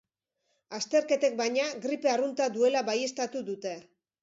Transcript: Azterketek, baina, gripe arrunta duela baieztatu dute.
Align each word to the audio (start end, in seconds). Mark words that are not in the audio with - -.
Azterketek, 0.77 1.35
baina, 1.43 1.67
gripe 1.85 2.11
arrunta 2.15 2.49
duela 2.57 2.85
baieztatu 2.91 3.45
dute. 3.53 3.79